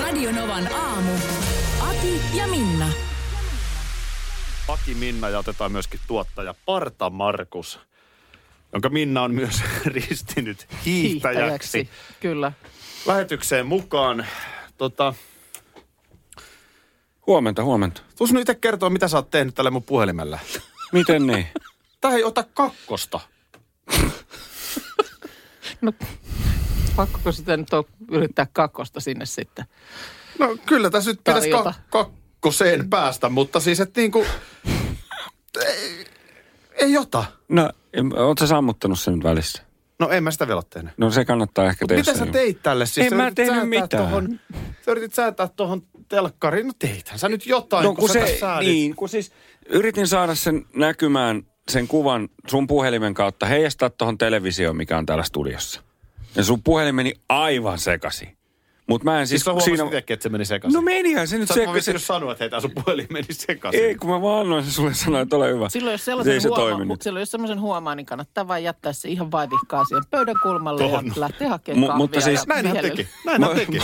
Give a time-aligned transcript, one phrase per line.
[0.00, 1.12] Radio Novan aamu.
[1.80, 2.88] Ati ja Minna.
[4.68, 7.80] Aki Minna ja otetaan myöskin tuottaja Parta Markus,
[8.72, 11.88] jonka Minna on myös ristinyt hiihtäjäksi.
[12.20, 12.52] Kyllä.
[13.06, 14.26] Lähetykseen mukaan.
[14.78, 15.14] Tota,
[17.26, 18.02] Huomenta, huomenta.
[18.18, 20.38] tuus nyt itse kertoa, mitä sä oot tehnyt tällä mun puhelimella.
[20.92, 21.46] Miten niin?
[22.00, 23.20] Tää ei ota kakkosta.
[25.80, 25.92] No,
[26.96, 29.64] pakkoko sitä nyt on yrittää kakkosta sinne sitten?
[30.38, 34.26] No kyllä tässä nyt pitäisi ka- kakkoseen päästä, mutta siis et niinku...
[35.66, 36.06] Ei,
[36.74, 37.24] ei ota.
[37.48, 37.70] No,
[38.16, 39.62] oot sä sammuttanut sen nyt välissä?
[39.98, 40.92] No en mä sitä vielä ole tehnyt.
[40.96, 42.02] No se kannattaa ehkä Mut tehdä.
[42.12, 42.86] mitä sä teit tälle?
[42.86, 44.04] Siis En sä mä tehnyt mitään.
[44.04, 44.40] Tohon,
[44.84, 46.66] sä yritit säätää tuohon telkkariin.
[46.66, 48.68] No teithän sä nyt jotain, No kun, kun sä se, tässä säädit.
[48.68, 49.32] niin, kun siis
[49.68, 55.24] yritin saada sen näkymään, sen kuvan sun puhelimen kautta, heijastaa tuohon televisioon, mikä on täällä
[55.24, 55.80] studiossa.
[56.36, 58.36] Ja sun puhelin meni aivan sekasi.
[58.88, 59.56] Mutta mä en Siis siis...
[59.58, 59.84] sä siinä...
[59.84, 60.76] itsekin, että se meni sekaisin.
[60.76, 61.74] No menihän se nyt Sä sekaisin.
[61.74, 63.84] vitsinyt sanoa, että hei, tää sun puhelin meni sekaisin.
[63.84, 65.68] Ei, kun mä vaan annoin sen sulle sanoa, että ole hyvä.
[65.68, 67.02] Silloin jos Ei sellaisen, se huomaa, toiminut.
[67.02, 71.06] silloin jos semmoisen huomaa, niin kannattaa vain jättää se ihan vaivihkaa siihen pöydän kulmalle Tohon.
[71.06, 71.96] ja lähteä hakemaan kahvia.
[71.98, 73.08] mutta siis- ja Näin hän vihellä- teki.
[73.24, 73.78] Näin hän teki.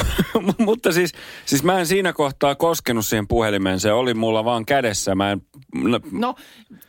[0.59, 1.13] Mutta siis,
[1.47, 3.81] siis mä en siinä kohtaa koskenut siihen puhelimeen.
[3.81, 5.15] Se oli mulla vaan kädessä.
[5.15, 5.43] Mä en...
[5.75, 6.35] No, No,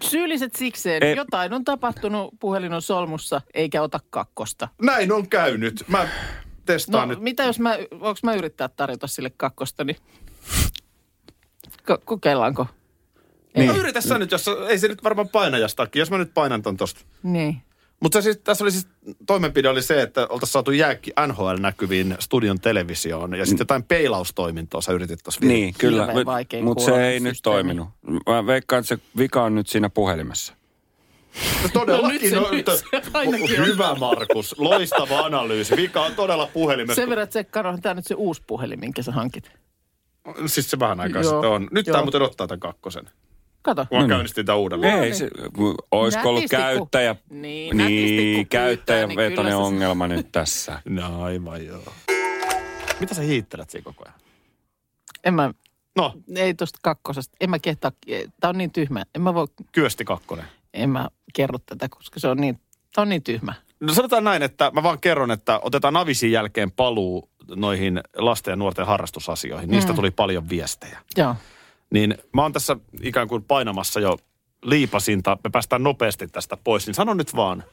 [0.04, 1.04] syylliset sikseen.
[1.04, 1.16] Ei.
[1.16, 4.68] Jotain on tapahtunut, puhelin on solmussa, eikä ota kakkosta.
[4.82, 5.84] Näin on käynyt.
[5.88, 6.08] Mä
[6.66, 7.24] testaan No, nyt.
[7.24, 7.78] mitä jos mä,
[8.24, 9.98] mä yrittää tarjota sille kakkosta, niin
[11.92, 12.68] Ko- kokeillaanko?
[13.58, 13.68] Niin.
[13.70, 16.78] No yritä sä nyt, jos ei se nyt varmaan painajastakin, jos mä nyt painan ton
[16.78, 17.02] tosta.
[17.24, 17.58] Niin.
[18.00, 18.88] Mutta siis, tässä oli siis,
[19.26, 24.82] toimenpide oli se, että oltaisiin saatu jääkki NHL näkyviin studion televisioon ja sitten jotain peilaustoimintoa
[24.82, 25.54] sä yritit tuossa vielä.
[25.54, 26.08] niin, kyllä.
[26.64, 27.56] Mutta se ei nyt systeemi.
[27.56, 27.90] toiminut.
[28.30, 30.54] Mä veikkaan, että se vika on nyt siinä puhelimessa.
[31.64, 32.34] No todellakin.
[32.36, 35.76] No No, nyt se- nyt se hyvä Markus, loistava analyysi.
[35.76, 37.02] Vika on todella puhelimessa.
[37.02, 39.52] Sen verran, Karo, tämä nyt se uusi puhelin, minkä sä hankit.
[40.46, 41.68] Siis se vähän aikaa sitten on.
[41.72, 41.94] Nyt joo.
[41.94, 43.10] tämä muuten ottaa tämän kakkosen.
[43.62, 43.86] Kato.
[43.90, 45.04] Kun mä käynnistin tämän uudelleen.
[45.04, 45.30] Ei, se,
[45.92, 50.82] olisiko ollut käyttäjä, Niin, niin pyytää, käyttäjän niin ongelma nyt tässä.
[50.90, 51.94] No aivan joo.
[53.00, 54.20] Mitä sä hiittelet siinä koko ajan?
[55.24, 55.54] En mä,
[55.96, 57.38] No, ei tosta kakkosesta.
[57.42, 57.92] En mä kehtaa,
[58.40, 59.04] tää on niin tyhmä.
[59.16, 60.46] En mä voi, kyösti kakkonen.
[60.74, 62.60] En mä kerro tätä, koska se on niin,
[62.98, 63.54] on niin tyhmä.
[63.80, 68.56] No sanotaan näin, että mä vaan kerron, että otetaan Avisin jälkeen paluu noihin lasten ja
[68.56, 69.70] nuorten harrastusasioihin.
[69.70, 69.96] Niistä Mm.
[69.96, 71.00] tuli paljon viestejä.
[71.18, 71.36] Joo.
[71.90, 74.18] Niin mä oon tässä ikään kuin painamassa jo
[74.66, 75.38] liipasinta.
[75.44, 76.86] Me päästään nopeasti tästä pois.
[76.88, 77.64] Niin sano nyt vaan,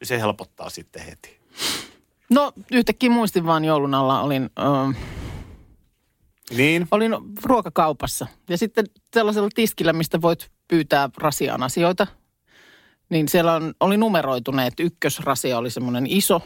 [0.00, 1.38] niin se helpottaa sitten heti.
[2.30, 4.62] No yhtäkkiä muistin vaan joulun alla, olin, ö,
[6.56, 6.88] Niin?
[6.90, 7.12] olin
[7.44, 8.26] ruokakaupassa.
[8.48, 8.84] Ja sitten
[9.14, 12.06] sellaisella tiskillä, mistä voit pyytää rasiaan asioita,
[13.08, 14.74] niin siellä on, oli numeroituneet.
[14.80, 16.42] Ykkösrasia oli semmoinen iso.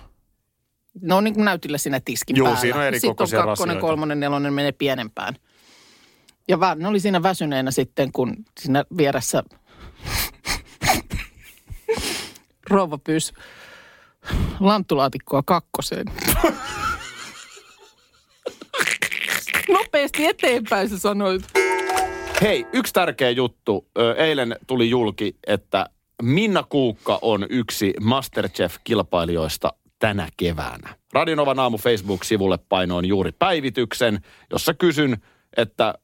[1.03, 2.61] No niin kuin näytillä siinä tiskin Juu, päällä.
[2.61, 3.81] siinä on eri Sitten on kakkonen, rasioita.
[3.81, 5.35] kolmonen, nelonen menee pienempään.
[6.49, 9.43] Ja vaan ne oli siinä väsyneenä sitten, kun siinä vieressä
[12.71, 13.33] rouva pyysi
[14.61, 16.07] lanttulaatikkoa kakkoseen.
[19.69, 21.39] Nopeasti eteenpäin se sanoi.
[22.43, 23.87] Hei, yksi tärkeä juttu.
[24.17, 25.87] Eilen tuli julki, että
[26.23, 29.69] Minna Kuukka on yksi Masterchef-kilpailijoista
[29.99, 30.95] tänä keväänä.
[31.13, 34.21] Radionovan aamu Facebook-sivulle painoin juuri päivityksen,
[34.53, 35.23] jossa kysyn,
[35.57, 35.95] että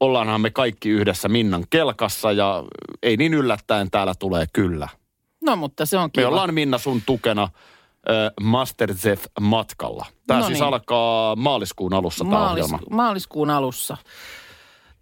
[0.00, 2.64] ollaanhan me kaikki yhdessä Minnan kelkassa ja
[3.02, 4.88] ei niin yllättäen täällä tulee kyllä.
[5.44, 6.28] No mutta se on Me kiva.
[6.28, 7.48] ollaan Minna sun tukena
[8.40, 10.06] Masterchef-matkalla.
[10.26, 10.68] Tämä No siis niin.
[10.68, 12.86] alkaa maaliskuun alussa tämä Maalis, ohjelma.
[12.96, 13.96] maaliskuun alussa.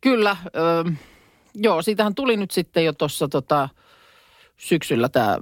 [0.01, 0.93] Kyllä, ö,
[1.55, 3.69] joo, siitähän tuli nyt sitten jo tuossa tota,
[4.61, 5.39] syksyllä tämä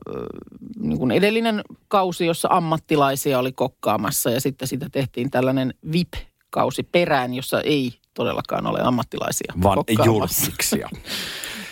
[0.79, 7.35] niin kuin edellinen kausi, jossa ammattilaisia oli kokkaamassa ja sitten siitä tehtiin tällainen VIP-kausi perään,
[7.35, 10.89] jossa ei todellakaan ole ammattilaisia Vaan julkiksia.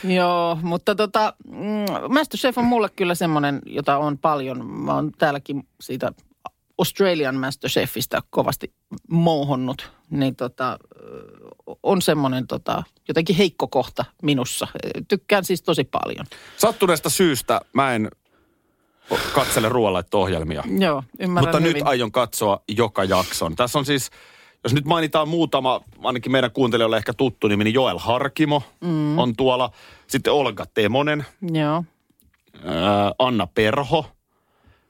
[0.04, 4.66] Joo, mutta tota, mm, Masterchef on mulle kyllä semmoinen, jota on paljon.
[4.66, 6.12] Mä oon täälläkin siitä
[6.78, 8.72] Australian Masterchefistä kovasti
[9.10, 9.90] mouhonnut.
[10.10, 10.78] Niin tota,
[11.82, 14.68] on semmoinen tota, jotenkin heikko kohta minussa.
[15.08, 16.26] Tykkään siis tosi paljon.
[16.56, 18.10] Sattuneesta syystä mä en
[19.34, 20.62] katsele ruoanlaitto-ohjelmia.
[20.78, 21.74] Joo, ymmärrän Mutta hyvin.
[21.74, 23.56] nyt aion katsoa joka jakson.
[23.56, 24.10] Tässä on siis,
[24.64, 29.18] jos nyt mainitaan muutama, ainakin meidän kuuntelijoille ehkä tuttu nimi, niin Joel Harkimo mm.
[29.18, 29.70] on tuolla.
[30.06, 31.84] Sitten Olga Temonen, Joo.
[32.64, 34.06] ää, Anna Perho.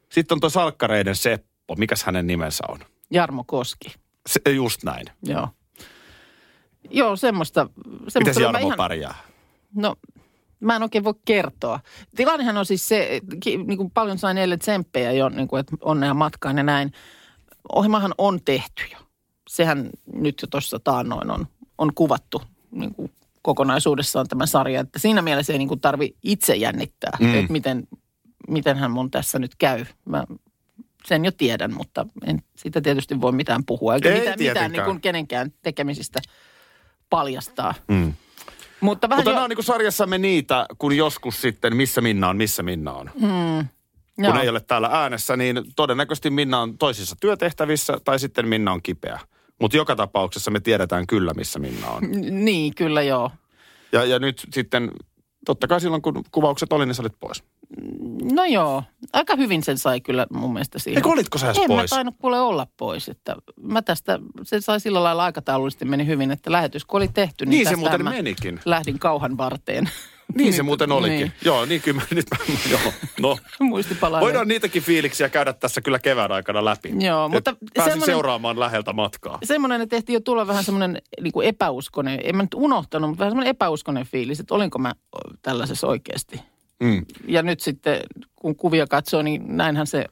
[0.09, 1.75] Sitten on tuo Salkkareiden Seppo.
[1.75, 2.79] Mikäs hänen nimensä on?
[3.11, 3.95] Jarmo Koski.
[4.27, 5.07] Se, just näin.
[5.23, 5.49] Joo.
[6.91, 7.71] Joo, semmoista.
[8.09, 9.15] semmoista Miten Jarmo ihan- pärjää?
[9.75, 9.97] No,
[10.61, 11.81] mä en oikein voi kertoa.
[12.17, 16.15] Tilannehan on siis se, niin kuin paljon sain eilen tsemppejä jo, niin kuin, että onnea
[16.15, 16.93] matkaan ja näin.
[17.73, 18.99] Ohjelmahan on tehty jo.
[19.49, 21.47] Sehän nyt jo tuossa taannoin on,
[21.79, 23.13] on kuvattu niin kuin
[23.43, 24.81] kokonaisuudessaan tämä sarja.
[24.81, 27.35] Että siinä mielessä ei niin kuin tarvi itse jännittää, mm.
[27.35, 27.89] että miten,
[28.49, 29.85] mitenhän mun tässä nyt käy.
[30.05, 30.25] Mä
[31.07, 33.95] sen jo tiedän, mutta en siitä tietysti voi mitään puhua.
[33.95, 36.21] Eikä Ei mitään, mitään niin kuin kenenkään tekemisistä
[37.11, 37.75] paljastaa.
[37.89, 38.13] Mm.
[38.81, 42.29] Mutta vähän Mutta jo, nämä on niin kuin sarjassamme niitä, kun joskus sitten missä Minna
[42.29, 43.11] on, missä Minna on.
[43.15, 43.69] Mm.
[44.17, 44.41] Kun joo.
[44.41, 49.21] ei ole täällä äänessä, niin todennäköisesti Minna on toisissa työtehtävissä tai sitten Minna on kipeä.
[49.61, 52.03] Mutta joka tapauksessa me tiedetään kyllä, missä Minna on.
[52.03, 53.31] N- Niin, kyllä joo.
[53.93, 54.91] Ja, ja nyt sitten,
[55.47, 57.43] totta kai silloin kun kuvaukset oli, niin sä olit pois.
[58.33, 58.83] No joo,
[59.13, 60.99] aika hyvin sen sai kyllä mun mielestä siihen.
[60.99, 61.91] Eikö olitko sä edes en pois?
[61.91, 63.09] mä tainnut kuule olla pois.
[63.09, 67.47] Että mä tästä, se sai sillä lailla aikataulullisesti meni hyvin, että lähetys kun oli tehty,
[67.47, 68.61] niin, Niin se muuten mä menikin.
[68.65, 69.91] lähdin kauhan varteen.
[70.35, 71.19] Niin se muuten olikin.
[71.19, 71.33] Niin.
[71.45, 72.27] Joo, niin kyllä mä nyt,
[72.71, 72.81] joo,
[73.21, 73.39] no.
[73.61, 74.21] Muistipalaa.
[74.21, 76.93] Voidaan niitäkin fiiliksiä käydä tässä kyllä kevään aikana läpi.
[76.99, 79.39] Joo, Et mutta Pääsin seuraamaan läheltä matkaa.
[79.45, 83.19] Semmoinen, että tehtiin jo tulla vähän semmoinen niin kuin epäuskonen, en mä nyt unohtanut, mutta
[83.19, 84.93] vähän semmoinen epäuskonen fiilis, että olinko mä
[85.43, 86.41] tällaisessa oikeasti.
[86.81, 87.07] Mm.
[87.29, 88.01] Ja nyt sitten,
[88.37, 90.05] kun kuvia katsoo, niin näinhän se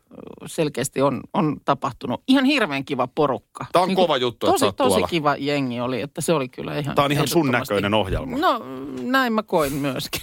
[0.46, 2.22] selkeästi on, on tapahtunut.
[2.28, 3.66] Ihan hirveän kiva porukka.
[3.72, 5.08] Tää on Niin kova juttu, että tosi, oot tosi tuolla.
[5.08, 8.38] kiva jengi oli, että se oli kyllä ihan Tää on ihan sun näköinen ohjelma.
[8.38, 8.62] No,
[9.02, 10.22] näin mä koin myöskin.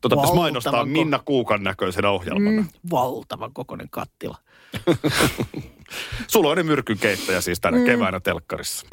[0.00, 2.60] Tota pitäisi mainostaa ko- Minna Kuukan näköisenä ohjelmana.
[2.62, 4.36] Mm, valtavan kokoinen kattila.
[6.28, 7.84] Suloinen myrkynkeittäjä siis tänä mm.
[7.84, 8.86] keväänä telkkarissa.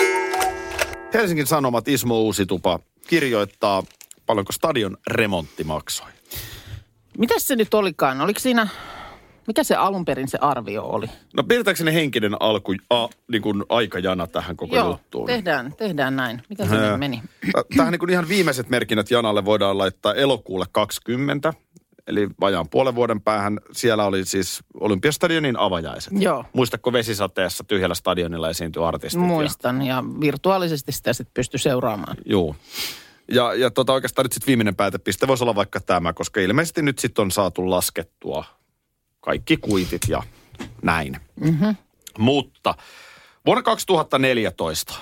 [1.14, 3.84] Helsingin Sanomat Ismo Uusitupa kirjoittaa,
[4.26, 6.08] paljonko stadion remontti maksoi.
[7.20, 8.22] Mitäs se nyt olikaan?
[8.22, 8.68] Oliko siinä,
[9.48, 11.08] mikä se alun perin se arvio oli?
[11.38, 15.26] No pidetäänko henkinen alku, a, niin kuin aikajana tähän koko Joo, juttuun?
[15.28, 16.42] tehdään, tehdään näin.
[16.50, 17.22] Mitä se nyt meni?
[17.78, 21.54] Tähän niin kuin ihan viimeiset merkinnät Janalle voidaan laittaa elokuulle 20,
[22.08, 23.60] eli vajaan puolen vuoden päähän.
[23.72, 26.14] Siellä oli siis Olympiastadionin avajaiset.
[26.18, 26.46] Joo.
[26.54, 29.22] Muistatko vesisateessa tyhjällä stadionilla esiintyi artistit?
[29.22, 32.18] Ja, Muistan ja virtuaalisesti sitä sitten pystyi seuraamaan.
[32.26, 32.56] juu.
[33.32, 37.00] Ja, ja tota oikeastaan nyt sitten viimeinen päätepiste voisi olla vaikka tämä, koska ilmeisesti nyt
[37.00, 38.46] sitten on saatu laskettua
[39.22, 40.24] kaikki kuitit ja
[40.82, 41.18] näin.
[41.40, 41.76] Mm-hmm.
[42.18, 42.76] Mutta
[43.46, 44.94] vuonna 2014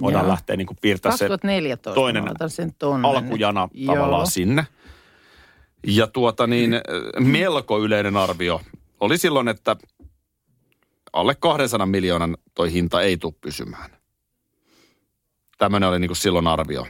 [0.00, 0.32] voidaan Joo.
[0.32, 1.94] lähteä niin kuin piirtämään se 2014.
[1.94, 3.86] toinen sen tonne alkujana nyt.
[3.86, 4.26] tavallaan Joo.
[4.26, 4.66] sinne.
[5.86, 6.80] Ja tuota niin, äh,
[7.40, 8.60] melko yleinen arvio
[9.00, 9.76] oli silloin, että
[11.12, 13.90] alle 200 miljoonan toi hinta ei tule pysymään.
[15.58, 16.86] Tämmöinen oli niin kuin silloin arvio.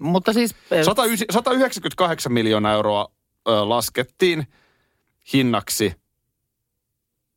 [0.00, 0.54] Mutta siis...
[0.70, 3.08] eh, 109 198 miljoonaa euroa
[3.48, 4.46] ö, laskettiin
[5.32, 5.94] hinnaksi,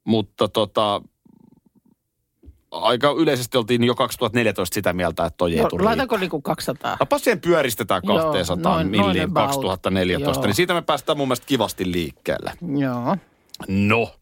[0.04, 1.02] mutta tota,
[2.72, 6.98] aika yleisesti oltiin jo 2014 sitä mieltä, että toi ei joo, tule laitanko niinku 200?
[6.98, 9.36] Tapa siihen pyöristetään Joo, 200 noin- milliin noin about.
[9.52, 10.46] 2014, Joo.
[10.46, 12.54] niin siitä me päästään mun mielestä kivasti liikkeelle.
[12.78, 13.18] Joo.
[13.68, 14.16] No.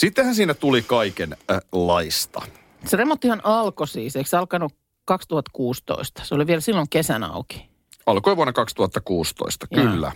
[0.00, 2.42] Sittenhän siinä tuli kaiken äh, laista.
[2.86, 4.74] Se remonttihan alkoi siis, eikö se alkanut
[5.06, 6.22] 2016?
[6.24, 7.68] Se oli vielä silloin kesän auki.
[8.06, 9.84] Alkoi vuonna 2016, Joo.
[9.84, 10.12] kyllä.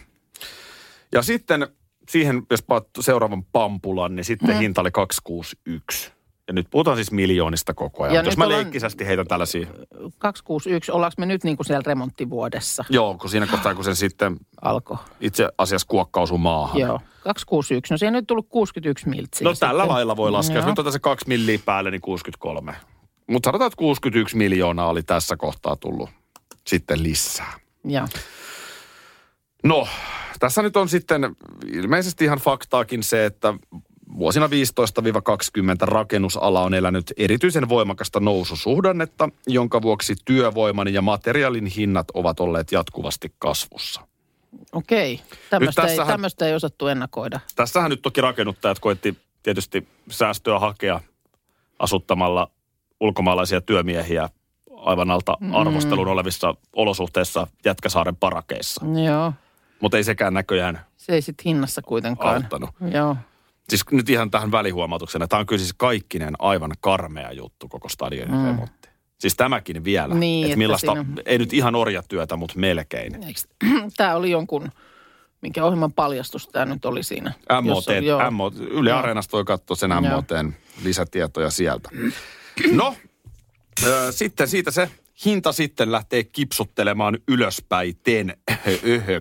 [1.13, 1.67] Ja sitten
[2.09, 2.65] siihen, jos
[3.01, 4.59] seuraavan pampulan, niin sitten Mm.
[4.59, 6.13] hinta oli 261.
[6.49, 8.15] Ja nyt puhutaan siis miljoonista koko ajan.
[8.15, 9.67] Ja jos mä leikkisästi heitän tällaisia,
[10.19, 14.37] 261, ollaanko me nyt niin kuin siellä remonttivuodessa joo, kun siinä kohtaa, kun sen sitten
[14.63, 14.97] alkoi?
[15.21, 16.79] itse asiassa kuokkausuu maahan.
[16.79, 17.95] Joo, 261.
[17.95, 19.45] No siihen nyt tullut 61 miltsiä.
[19.49, 19.95] No tällä sitten.
[19.95, 20.57] lailla voi laskea.
[20.57, 20.71] Jos Joo.
[20.71, 22.75] nyt otetaan se kaksi milliä päälle, niin 63.
[23.31, 26.11] Mutta sanotaan, että 61 miljoonaa oli tässä kohtaa tullut
[26.67, 27.53] sitten lisää.
[27.85, 28.09] Joo.
[29.65, 29.89] No,
[30.39, 31.37] tässä nyt on sitten
[31.73, 33.55] ilmeisesti ihan faktaakin se, että
[34.19, 34.51] vuosina 15-20
[35.81, 43.35] rakennusala on elänyt erityisen voimakasta noususuhdannetta, jonka vuoksi työvoiman ja materiaalin hinnat ovat olleet jatkuvasti
[43.39, 44.01] kasvussa.
[44.73, 45.21] Okei.
[45.51, 47.41] Tämmöistä ei, tämmöistä ei osattu ennakoida.
[47.57, 51.01] Tässähän nyt toki rakennuttajat koetti tietysti säästöä hakea
[51.79, 52.51] asuttamalla
[53.01, 54.29] ulkomaalaisia työmiehiä
[54.77, 58.87] aivan alta arvostelun olevissa olosuhteissa Jätkäsaaren parakeissa.
[59.05, 59.33] Joo.
[59.81, 62.35] Mutta ei sekään näköjään Se ei sitten hinnassa kuitenkaan.
[62.35, 62.71] auttanut.
[62.93, 63.17] Joo.
[63.69, 65.29] Siis nyt ihan tähän välihuomautuksena.
[65.29, 68.47] Tämä on kyllä siis kaikkinen aivan karmea juttu koko stadionin mm.
[68.47, 68.89] remontti.
[69.19, 70.15] Siis tämäkin vielä.
[70.15, 73.13] Niin, että että millaista, siinä- ei nyt ihan orjatyötä, mutta melkein.
[73.97, 74.69] Tämä oli jonkun,
[75.41, 77.33] minkä ohjelman paljastus tämä nyt oli siinä.
[78.31, 78.93] MOT, Yle.
[78.93, 79.91] Areenasta voi katsoa sen.
[79.91, 80.53] MOTn
[80.85, 81.91] lisätietoja sieltä.
[82.73, 82.95] No,
[83.87, 84.91] Öö, sitten siitä se
[85.25, 87.97] hinta sitten lähtee kipsuttelemaan ylöspäin.
[88.51, 89.21] Öhö.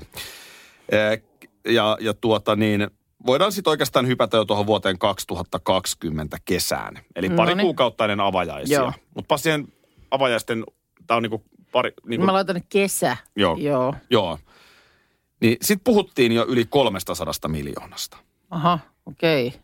[0.94, 1.18] Öö,
[1.66, 2.88] ja, ja tuota niin,
[3.26, 7.00] voidaan sitten oikeastaan hypätä jo tuohon vuoteen 2020 kesään.
[7.16, 7.66] Eli pari Noniin.
[7.66, 8.94] kuukautta ennen avajaisia.
[9.16, 9.68] Mutta siihen
[10.12, 10.64] avajaisten,
[11.08, 11.92] tämä on niinku pari...
[12.06, 13.18] Niinku, Mä laitan kesä.
[13.36, 13.58] Joo.
[13.60, 13.96] Joo.
[14.10, 14.40] Joo.
[15.42, 18.18] Niin sitten puhuttiin jo yli 300 miljoonasta.
[18.50, 19.48] Aha, okei.
[19.48, 19.60] Okay.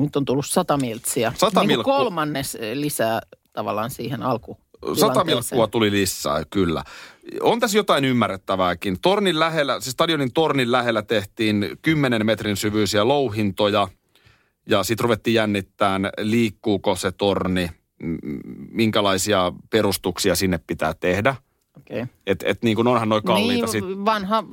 [0.00, 1.32] Nyt on tullut sata miltsiä.
[1.36, 1.96] Sata niin kuin milkkua.
[1.96, 3.20] kolmannes eh, lisää
[3.52, 4.58] tavallaan siihen alku.
[5.00, 6.84] Sata milkkua tuli lisää, kyllä.
[7.40, 8.98] On tässä jotain ymmärrettävääkin.
[9.02, 13.88] Tornin lähellä, siis stadionin tornin lähellä tehtiin 10 metrin syvyisiä louhintoja.
[14.66, 17.70] Ja sitten ruvettiin jännittämään, liikkuuko se torni,
[18.70, 21.34] minkälaisia perustuksia sinne pitää tehdä.
[21.76, 22.06] Okay.
[22.26, 23.66] Että et niin kuin onhan noin kalliita.
[23.66, 24.44] Niin, sit, vanha,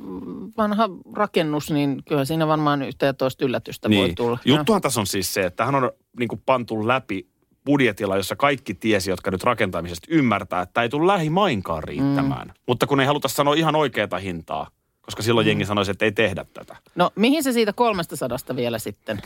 [0.60, 4.40] vanha rakennus, niin kyllä siinä varmaan yhtä ja toista yllätystä voi tulla.
[4.46, 7.28] Juttuhan tässä on siis se, että hän on niin kuin pantu läpi
[7.66, 12.48] budjetilla, jossa kaikki tiesi, jotka nyt rakentamisesta ymmärtää, että ei tule lähimainkaan riittämään.
[12.48, 12.54] Mm.
[12.68, 14.68] Mutta kun ei haluta sanoa ihan oikeaa hintaa,
[15.02, 15.50] koska silloin mm.
[15.50, 16.76] jengi sanoisi, että ei tehdä tätä.
[16.96, 19.22] No mihin se siitä kolmesta sadasta vielä sitten?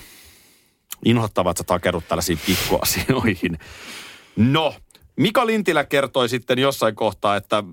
[1.06, 3.58] Inhottavaa, että sä takerut tällaisiin pikkuasioihin.
[4.36, 4.75] No,
[5.16, 7.63] Mika Lintilä kertoi sitten jossain kohtaa, että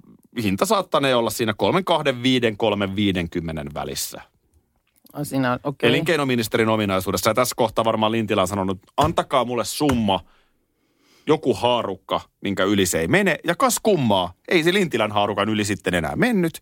[0.43, 4.21] hinta saattanee olla siinä 325 350 välissä.
[5.23, 5.89] Siinä, okei.
[5.89, 7.31] elinkeinoministerin ominaisuudessa.
[7.31, 10.21] Ja tässä kohtaa varmaan Lintilä on sanonut, antakaa mulle summa,
[11.27, 13.37] joku haarukka, minkä yli se ei mene.
[13.45, 16.61] Ja kas kummaa, ei se Lintilän haarukan yli sitten enää mennyt.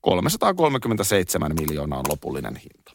[0.00, 2.92] 337 miljoonaa on lopullinen hinta.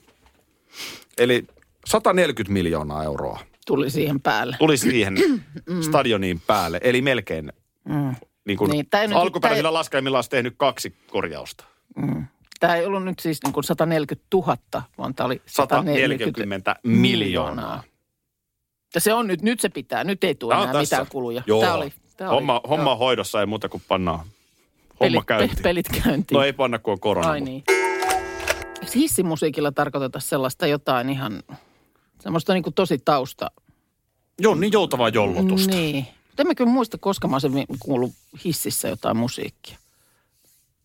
[1.18, 1.48] Eli
[1.86, 4.56] 140 miljoonaa euroa Tuli siihen päälle.
[4.60, 5.16] tuli siihen
[5.82, 6.80] stadioniin päälle.
[6.84, 7.54] Eli melkein
[7.90, 8.16] Mm.
[8.46, 11.64] Niin kuin Niin, nyt- alkuperäisillä laskelmilla olisi tehnyt kaksi korjausta.
[12.60, 14.58] Tämä ei ollut nyt siis niin kuin 140 000,
[14.98, 17.84] vaan tämä oli 140 140 miljoonaa.
[18.96, 20.04] Ja se on nyt, nyt se pitää.
[20.04, 20.80] Nyt ei tule enää tässä.
[20.80, 21.44] mitään kuluja.
[21.48, 21.62] Joo.
[21.62, 22.98] Tää oli, tää homma, oli, homma joo.
[22.98, 24.34] hoidossa ei muuta kuin pannaan homma
[25.00, 25.56] pelit, käyntiin.
[25.58, 26.36] pe- pelit käyntiin.
[26.38, 27.30] No ei panna, kun on korona.
[27.30, 27.64] Ai niin.
[28.82, 31.44] Eikö hissimusiikilla tarkoiteta sellaista jotain ihan,
[32.20, 33.52] semmoista niin kuin tosi tausta?
[34.40, 35.72] Joo, niin joutavaa jollotusta.
[35.76, 36.08] Niin.
[36.34, 38.12] Mutta en mä kyllä muista, koska mä olisin kuullut
[38.46, 39.78] hississä jotain musiikkia.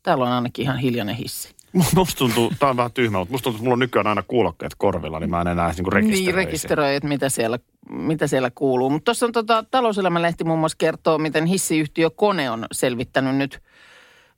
[0.03, 1.55] Täällä on ainakin ihan hiljainen hissi.
[1.95, 4.75] Musta tuntuu, tää on vähän tyhmä, mutta musta tuntuu, että mulla on nykyään aina kuulokkeet
[4.79, 6.25] korvilla, niin mä en enää niinku rekisteröi.
[6.25, 8.91] Niin, rekisteröi, että mitä siellä, mitä siellä kuuluu.
[8.91, 13.63] Mutta tuossa on tota, talouselämälehti muun muassa kertoo, miten hissiyhtiö Kone on selvittänyt nyt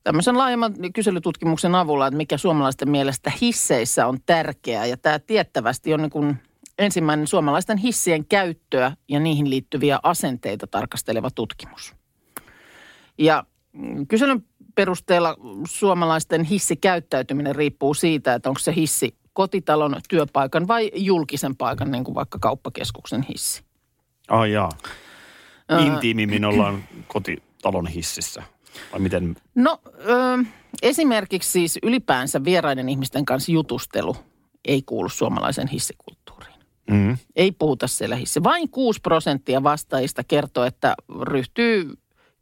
[0.04, 4.86] tämmöisen laajemman kyselytutkimuksen avulla, että mikä suomalaisten mielestä hisseissä on tärkeää.
[4.86, 6.36] Ja tämä tiettävästi on niin kuin
[6.80, 11.94] ensimmäinen suomalaisten hissien käyttöä ja niihin liittyviä asenteita tarkasteleva tutkimus.
[13.18, 14.44] Ja mm, kyselyn
[14.74, 15.36] perusteella
[15.68, 22.14] suomalaisten hissikäyttäytyminen riippuu siitä, että onko se hissi kotitalon, työpaikan vai julkisen paikan, niin kuin
[22.14, 23.62] vaikka kauppakeskuksen hissi.
[24.28, 24.70] Ai jaa.
[25.86, 28.42] Intiimimmin ollaan kotitalon hississä.
[28.92, 29.36] Vai miten?
[29.54, 30.44] No ö,
[30.82, 34.16] esimerkiksi siis ylipäänsä vieraiden ihmisten kanssa jutustelu
[34.64, 36.49] ei kuulu suomalaisen hissikulttuuriin.
[36.90, 37.16] Mm.
[37.36, 38.42] Ei puhuta siellä hissi.
[38.42, 41.90] Vain 6 prosenttia vastaajista kertoo, että ryhtyy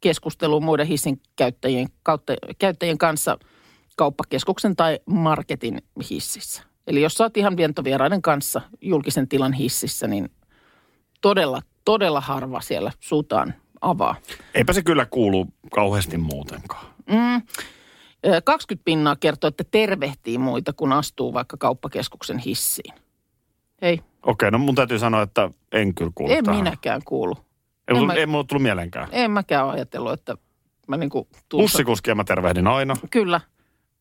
[0.01, 3.37] keskusteluun muiden hissin käyttäjien, kautta, käyttäjien kanssa
[3.95, 6.63] kauppakeskuksen tai marketin hississä.
[6.87, 10.29] Eli jos oot ihan vientovieraiden kanssa julkisen tilan hississä, niin
[11.21, 14.15] todella, todella harva siellä suutaan avaa.
[14.53, 16.85] Eipä se kyllä kuulu kauheasti muutenkaan.
[17.09, 17.35] Mm.
[18.25, 22.93] Ö, 20 pinnaa kertoo, että tervehtii muita, kun astuu vaikka kauppakeskuksen hissiin.
[23.81, 26.59] Ei, Okei, no mun täytyy sanoa, että en kyllä kuulu en tähän.
[26.63, 27.37] minäkään kuulu.
[27.87, 29.07] Ei, En mä- ei mulla tullut mielenkään.
[29.11, 30.37] En mäkään ajatellut, että
[30.87, 32.95] mä niinku Bussikuskia mä tervehdin aina.
[33.11, 33.41] Kyllä,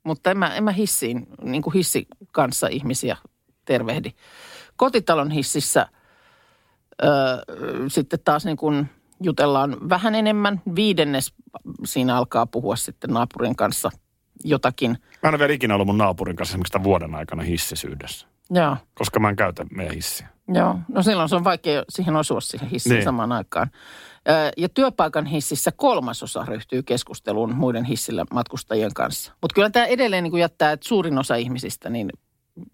[0.04, 3.16] mutta en mä, en mä hissiin, niin kuin hissi kanssa ihmisiä
[3.64, 4.10] tervehdi.
[4.76, 5.86] Kotitalon hississä
[7.04, 7.08] ö,
[7.88, 8.86] sitten taas niin kuin
[9.22, 10.62] jutellaan vähän enemmän.
[10.74, 11.34] Viidennes
[11.84, 13.90] siinä alkaa puhua sitten naapurin kanssa
[14.44, 14.90] jotakin.
[14.90, 18.26] Mä en ole vielä ikinä ollut mun naapurin kanssa esimerkiksi tämän vuoden aikana hississä yhdessä.
[18.50, 20.28] Joo, Koska mä en käytä meidän hissiä.
[20.54, 20.78] joo.
[20.88, 23.04] No silloin se on vaikea siihen osua siihen hissiin Niin.
[23.04, 23.70] samaan aikaan.
[24.56, 29.32] Ja työpaikan hississä kolmasosa ryhtyy keskusteluun muiden hissillä matkustajien kanssa.
[29.42, 32.10] Mutta kyllä tämä edelleen niin kuin jättää, että suurin osa ihmisistä, niin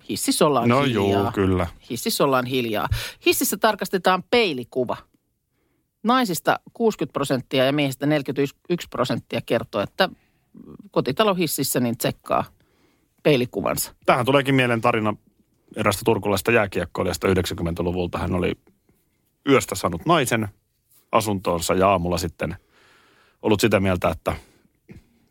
[0.09, 1.03] hississä ollaan No hiljaa.
[1.23, 1.67] juu, kyllä.
[1.91, 2.89] Hississä ollaan hiljaa.
[3.27, 4.97] Hississä tarkastetaan peilikuva.
[6.03, 10.09] Naisista 60 prosenttia ja miehistä 41 prosenttia kertoo, että
[10.91, 12.45] kotitalon hississä niin tsekkaa
[13.23, 13.95] peilikuvansa.
[14.07, 15.15] Tähän tuleekin mieleen tarina
[15.77, 18.19] erästä turkulaista jääkiekkoilijasta 90-luvulta.
[18.19, 18.53] Hän oli
[19.49, 20.49] yöstä saanut naisen
[21.13, 22.57] asuntoonsa ja aamulla sitten
[23.43, 24.33] ollut sitä mieltä, että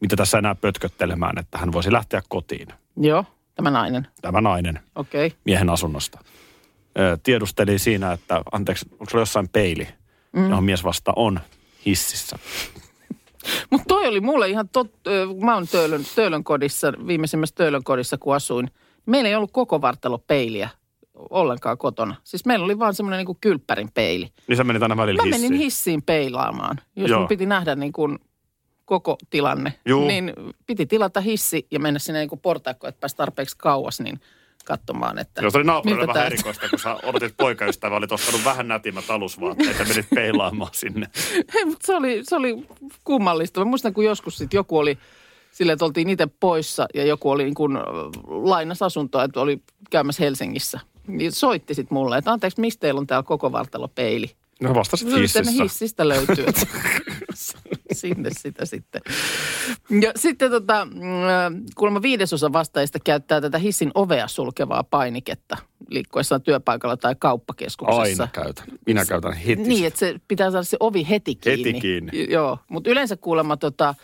[0.01, 2.67] mitä tässä enää pötköttelemään, että hän voisi lähteä kotiin.
[2.97, 4.07] Joo, tämä nainen.
[4.21, 5.27] Tämä nainen Okei.
[5.27, 5.39] Okay.
[5.45, 6.19] miehen asunnosta.
[7.23, 9.88] Tiedusteli siinä, että anteeksi, onko sulla jossain peili,
[10.33, 10.50] mm.
[10.50, 11.39] johon mies vasta on.
[11.85, 12.39] hississä.
[13.69, 14.91] Mutta toi oli mulle ihan tot,
[15.45, 18.71] mä oon Töölön, Töölön kodissa, viimeisimmässä Töölön kodissa kun asuin.
[19.05, 20.69] Meillä ei ollut koko vartalo peiliä
[21.29, 22.15] ollenkaan kotona.
[22.24, 24.29] Siis meillä oli vaan semmoinen niin kylppärin peili.
[24.48, 25.41] Niin sä menit aina välillä Mä hissiin.
[25.51, 27.19] menin hissiin peilaamaan, jos Joo.
[27.19, 28.19] mun piti nähdä niin kuin
[28.86, 29.74] koko tilanne.
[29.86, 30.07] Juu.
[30.07, 30.33] Niin
[30.65, 34.19] piti tilata hissi ja mennä sinne niin portaikkoon, että pääsi tarpeeksi kauas, niin
[34.65, 38.67] katsomaan, että Joo, se oli naapurille vähän erikoista, kun sä odotit poikaystävää, olit ostanut vähän
[38.67, 41.07] nätimmät alusvaatteet ja menit peilaamaan sinne.
[41.55, 42.67] Ei, mutta se oli, se oli
[43.03, 43.60] kummallista.
[43.60, 44.98] Mä muistan, kun joskus sit joku oli
[45.53, 47.77] silleen, että oltiin itse poissa ja joku oli niin kuin
[48.27, 50.79] lainas asuntoa, että oli käymässä Helsingissä.
[51.07, 54.31] Niin soitti sitten mulle, että anteeksi, mistä teillä on täällä koko vartalo peili?
[54.62, 55.63] No vastasit hississä.
[55.63, 56.45] hissistä löytyy.
[57.91, 59.01] Sinne sitä sitten.
[60.01, 65.57] Ja sitten tota, mm, kuulemma viidesosa vastaajista käyttää tätä hissin ovea sulkevaa painiketta
[65.89, 68.01] liikkuessaan työpaikalla tai kauppakeskuksessa.
[68.01, 68.65] Aina käytän.
[68.86, 69.63] Minä käytän heti.
[69.63, 71.65] Niin, että se pitää saada se ovi heti kiinni.
[71.65, 72.27] Heti kiinni.
[72.29, 73.95] Joo, mutta yleensä kuulemma tota,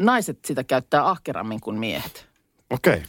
[0.00, 2.26] naiset sitä käyttää ahkerammin kuin miehet.
[2.70, 3.02] Okei.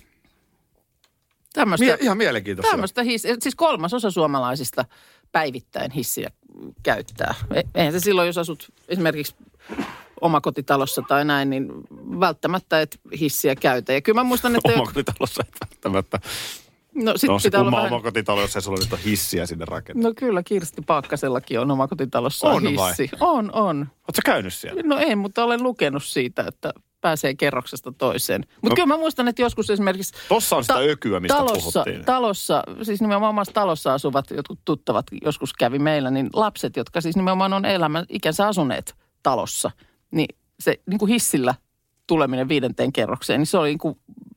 [1.54, 2.72] Tämmöistä, Mie- ihan mielenkiintoista.
[2.72, 4.86] tämmöistä hiss, siis kolmas osa suomalaisista
[5.32, 6.32] päivittäin hissiä
[6.84, 7.36] käyttää.
[7.54, 9.36] E- Eihän se silloin, jos asut esimerkiksi
[10.22, 11.72] omakotitalossa tai näin, niin
[12.20, 13.94] välttämättä et hissiä käytä.
[13.94, 14.74] Ja kyllä mä muistan, että...
[14.76, 16.20] Omakotitalossa ei välttämättä.
[16.96, 17.94] No sit No se pitää olla kumma vähän...
[17.94, 20.10] omakotitalo, jos ei sulla nyt ole hissiä sinne rakentaa.
[20.10, 22.90] No kyllä, Kirsti Paakkasellakin on omakotitalossa On vai?
[22.90, 23.10] hissi.
[23.20, 23.78] On, on.
[23.80, 24.82] Oletko käynyt siellä?
[24.86, 28.42] No en, mutta olen lukenut siitä, että pääsee kerroksesta toiseen.
[28.56, 28.76] Mutta No.
[28.76, 30.14] kyllä mä muistan, että joskus esimerkiksi...
[30.30, 32.06] Tossa on sitä Ta- ökyä, mistä talossa, puhuttiin.
[32.06, 37.16] Talossa, siis nimenomaan omassa talossa asuvat jotkut tuttavat joskus kävi meillä, niin lapset, jotka siis
[37.16, 39.72] nimenomaan on elämän ikänsä asuneet talossa,
[40.12, 41.56] niin se niin kuin hissillä
[42.08, 43.98] tuleminen viidenteen kerrokseen, niin se oli niin kuin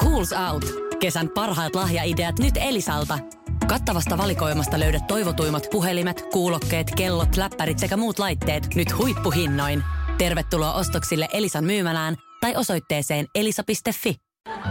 [0.00, 0.64] Schools Out.
[1.00, 3.18] Kesän parhaat lahjaideat nyt Elisalta.
[3.66, 9.82] Kattavasta valikoimasta löydät toivotuimmat puhelimet, kuulokkeet, kellot, läppärit sekä muut laitteet nyt huippuhinnoin.
[10.18, 14.14] Tervetuloa ostoksille Elisan myymälään tai osoitteeseen elisa.fi.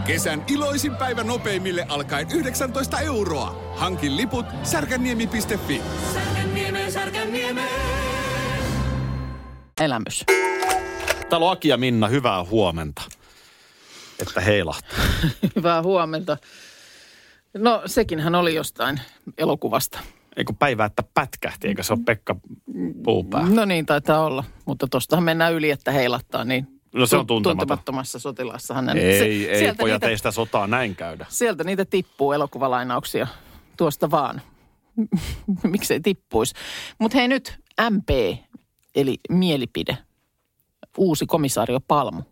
[0.06, 3.74] Kesän iloisin päivä nopeimille alkaen 19 euroa.
[3.76, 5.82] Hankin liput särkänniemi.fi.
[9.80, 10.24] Elämys.
[11.30, 13.02] Täällä on Aki ja Minna, hyvää huomenta.
[14.22, 14.98] Että heilahtaa.
[15.56, 16.36] Hyvää huomenta.
[17.54, 19.00] No sekinhän oli jostain
[19.38, 19.98] elokuvasta.
[20.36, 22.36] Eikö päivä, että pätkähti, eikä se ole Pekka
[23.04, 23.46] Puupää?
[23.48, 24.44] No niin, taitaa olla.
[24.64, 27.58] Mutta tostahan mennään yli, että heilattaa, niin No se on tuntematon.
[27.58, 28.98] tuntemattomassa sotilassa hänen.
[28.98, 31.26] Ei, ei sieltä pojat, niitä, ei sitä sotaa näin käydä.
[31.28, 33.26] Sieltä niitä tippuu elokuvalainauksia
[33.76, 34.42] tuosta vaan.
[35.62, 36.54] Miksei tippuisi.
[36.98, 37.58] Mutta hei nyt
[37.90, 38.38] MP,
[38.94, 39.98] eli mielipide.
[40.98, 42.22] Uusi komisario Palmu.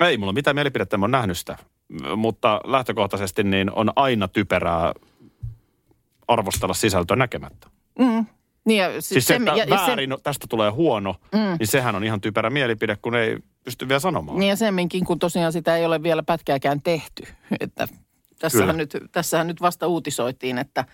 [0.00, 1.58] Ei mulla mitään mielipidettä, mä oon nähnyt sitä.
[2.16, 4.92] Mutta lähtökohtaisesti niin on aina typerää
[6.28, 7.68] arvostella sisältöä näkemättä.
[7.98, 8.26] Mm.
[8.64, 11.56] Niin ja, siis Siis se, että ja, väärin, tästä tulee huono, mm.
[11.58, 14.38] niin sehän on ihan typerä mielipide, kun ei pysty vielä sanomaan.
[14.38, 17.22] Niin ja semminkin, kun tosiaan sitä ei ole vielä pätkääkään tehty.
[17.60, 17.88] Että
[18.38, 20.84] tässähän, nyt, tässähän nyt vasta uutisoitiin, että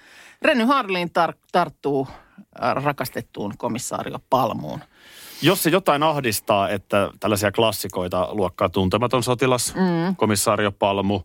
[0.43, 2.09] Renny Harlin tar- tarttuu
[2.63, 4.81] äh, rakastettuun komissaario Palmuun.
[5.43, 10.17] Jos se jotain ahdistaa, että tällaisia klassikoita luokkaa tuntematon sotilas, mm.
[10.17, 11.21] komissaario Palmu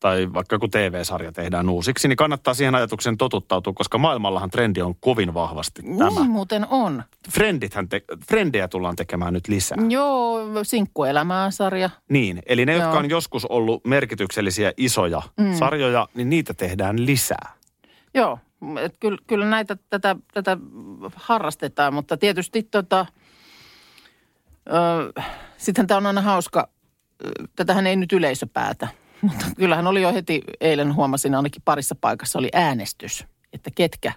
[0.00, 4.94] tai vaikka joku TV-sarja tehdään uusiksi, niin kannattaa siihen ajatuksen totuttautua, koska maailmallahan trendi on
[5.00, 6.10] kovin vahvasti tämä.
[6.10, 7.02] Niin muuten on.
[7.30, 9.78] Frendithän te, frendejä tullaan tekemään nyt lisää.
[9.88, 11.90] Joo, sinkkuelämää sarja.
[12.08, 12.98] Niin, eli ne, jotka Joo.
[12.98, 15.54] on joskus ollut merkityksellisiä isoja mm.
[15.54, 17.52] sarjoja, niin niitä tehdään lisää.
[18.14, 18.38] Joo,
[19.00, 20.56] kyllä, kyllä näitä tätä, tätä
[21.14, 23.06] harrastetaan, mutta tietysti tota,
[25.56, 26.68] sittenhän tämä on aina hauska,
[27.56, 28.88] tätähän ei nyt yleisö päätä,
[29.22, 34.12] mutta kyllähän oli jo heti eilen huomasin ainakin parissa paikassa oli äänestys, että ketkä,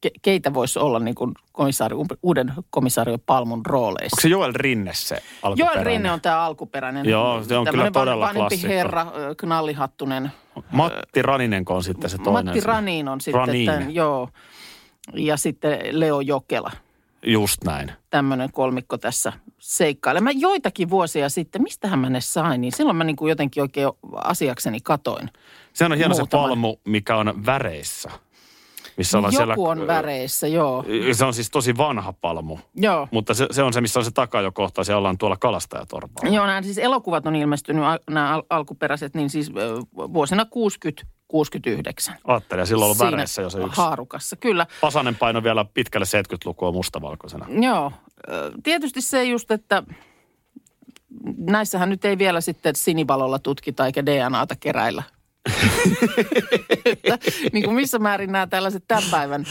[0.00, 4.14] ke, keitä voisi olla niin kuin komissaari, uuden komissaario Palmun rooleissa.
[4.16, 5.76] Onko se Joel Rinne se alkuperäinen?
[5.76, 7.08] Joel Rinne on tämä alkuperäinen.
[7.08, 8.68] Joo, se on kyllä todella klassikko.
[8.68, 10.32] herra, knallihattunen.
[10.70, 12.44] Matti Raninenko on sitten se toinen.
[12.44, 13.66] Matti Ranin on sitten, Ranin.
[13.66, 14.28] Tämän, joo.
[15.14, 16.70] Ja sitten Leo Jokela,
[17.26, 17.92] Just näin.
[18.10, 20.40] Tämmöinen kolmikko tässä seikkailemaan.
[20.40, 25.30] Joitakin vuosia sitten, mistähän mä ne sain, niin silloin mä niinku jotenkin oikein asiakseni katoin.
[25.72, 26.26] Se on hieno muutaman.
[26.26, 28.10] se palmu, mikä on väreissä.
[28.96, 30.84] Missä Joku siellä, on väreissä, joo.
[31.12, 32.58] Se on siis tosi vanha palmu.
[32.76, 33.08] Joo.
[33.10, 36.34] Mutta se, se on se, missä on se takajokohta, siellä ollaan tuolla kalastajatorpalla.
[36.34, 39.52] Joo, nämä siis elokuvat on ilmestynyt, nämä al- alkuperäiset, niin siis
[39.94, 42.14] vuosina 60 69.
[42.24, 43.76] Aattelin, ja silloin ollut väreissä jo se yksi.
[43.76, 44.66] haarukassa, kyllä.
[44.80, 47.46] Pasanen paino vielä pitkälle 70-lukua mustavalkoisena.
[47.60, 47.92] Joo,
[48.62, 49.82] tietysti se just, että
[51.36, 55.02] näissähän nyt ei vielä sitten sinivalolla tutkita eikä DNAta keräillä.
[56.84, 57.18] että,
[57.52, 59.44] niin kuin missä määrin nämä tällaiset tämän päivän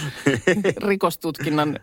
[0.88, 1.80] rikostutkinnan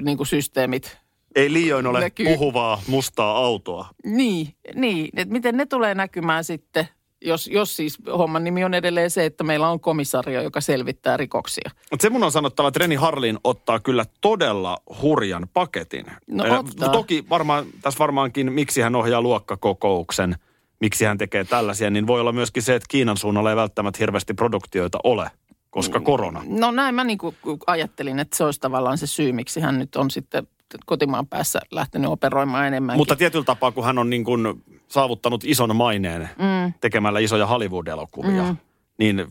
[0.00, 0.98] niin kuin systeemit
[1.36, 2.26] ei liioin ole näkyy.
[2.26, 3.88] puhuvaa mustaa autoa.
[4.04, 5.08] Niin, niin.
[5.16, 6.88] Et miten ne tulee näkymään sitten
[7.22, 11.70] jos, jos siis homman nimi on edelleen se, että meillä on komisario, joka selvittää rikoksia.
[11.90, 16.06] Mutta se mun on sanottava, että Reni Harlin ottaa kyllä todella hurjan paketin.
[16.26, 16.88] No Eh, ottaa.
[16.88, 20.36] Toki varmaan, tässä varmaankin, miksi hän ohjaa luokkakokouksen,
[20.80, 24.34] miksi hän tekee tällaisia, niin voi olla myöskin se, että Kiinan suunnalla ei välttämättä hirveästi
[24.34, 25.30] produktioita ole,
[25.70, 26.42] koska korona.
[26.46, 29.96] No näin mä niin kuin ajattelin, että se olisi tavallaan se syy, miksi hän nyt
[29.96, 30.48] on sitten
[30.86, 33.00] kotimaan päässä lähtenyt operoimaan enemmänkin.
[33.00, 36.72] Mutta tietyllä tapaa, kun hän on niin kuin saavuttanut ison maineen mm.
[36.80, 38.56] tekemällä isoja Hollywood-elokuvia, mm.
[38.98, 39.26] niin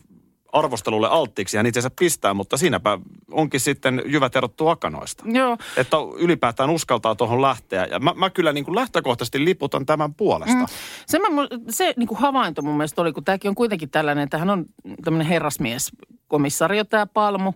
[0.52, 2.98] arvostelulle alttiiksi hän itse asiassa pistää, mutta siinäpä
[3.30, 5.24] onkin sitten jyvät erottu akanoista.
[5.26, 7.86] Joo, Että ylipäätään uskaltaa tuohon lähteä.
[7.90, 10.54] Ja mä, mä kyllä niin kuin lähtökohtaisesti liputan tämän puolesta.
[10.54, 10.66] Mm.
[11.06, 11.26] se, mä,
[11.68, 14.66] se niin kuin havainto mun mielestä oli, kun tämäkin on kuitenkin tällainen, että hän on
[15.04, 15.90] tämmöinen herrasmies,
[16.28, 17.52] komissario tämä Palmu.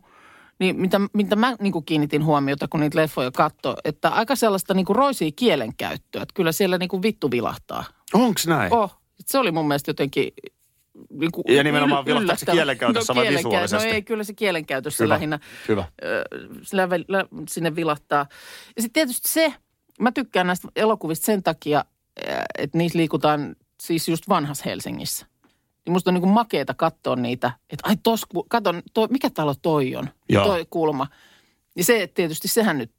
[0.60, 4.74] Niin mitä, mitä mä niin kuin kiinnitin huomiota, kun niitä leffoja katsoi, että aika sellaista
[4.74, 6.22] niin kuin roisia kielenkäyttöä.
[6.22, 7.84] Että kyllä siellä niin kuin vittu vilahtaa.
[8.14, 8.72] Onks näin?
[8.74, 8.96] Oh,
[9.26, 10.32] se oli mun mielestä jotenkin
[11.10, 13.88] niin kuin Ja nimenomaan vilahtaako se kielenkäytössä vai kielenkä- visuaalisesti?
[13.88, 15.14] No ei, kyllä se kielenkäytössä Hyvä.
[15.14, 15.84] lähinnä Hyvä.
[16.04, 16.24] ö,
[16.62, 18.26] sillä vä- lä- sinne vilahtaa.
[18.76, 19.54] Ja sitten tietysti se,
[20.00, 21.84] mä tykkään näistä elokuvista sen takia,
[22.58, 25.26] että niissä liikutaan siis just vanhassa Helsingissä.
[25.86, 29.54] Niin musta on niin kuin makeeta katsoa niitä, että ai tos, katon, toi, mikä talo
[29.62, 30.44] toi on, Joo.
[30.44, 31.06] toi kulma.
[31.74, 32.92] Niin se tietysti, sehän nyt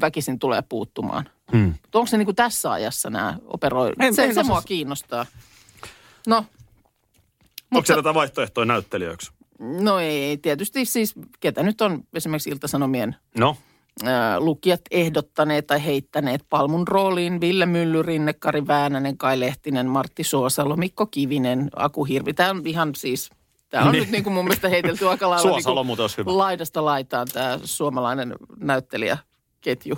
[0.00, 1.28] väkisin tulee puuttumaan.
[1.52, 1.74] Hmm.
[1.82, 3.92] Mutta onko se niin kuin tässä ajassa nämä operoi?
[4.00, 5.26] En- se en se mua kiinnostaa.
[6.26, 6.44] No,
[7.74, 9.32] Onko siellä jotain vaihtoehtoja näyttelijöiksi?
[9.58, 13.56] no ei, tietysti siis, ketä nyt on esimerkiksi Iltasanomien No,
[14.38, 20.76] lukijat ehdottaneet tai heittäneet Palmun rooliin Ville Mylly, Rinne, Kari Väänänen, Kai Lehtinen, Martti Suosalo,
[20.76, 22.34] Mikko Kivinen, Aku Hirvi.
[22.34, 23.30] Tämä on ihan siis,
[23.70, 24.00] tämä on Niin.
[24.02, 26.38] nyt niin kuin mun mielestä heitelty aika lailla Suosalo niin hyvä.
[26.38, 29.94] laidasta laitaan tämä suomalainen näyttelijäketju.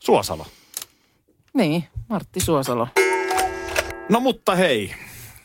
[0.00, 0.46] Suosalo.
[1.54, 2.88] Niin, Martti Suosalo.
[4.08, 4.94] No mutta hei,